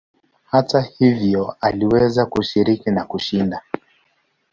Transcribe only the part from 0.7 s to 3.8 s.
hivyo aliweza kushiriki na kushinda.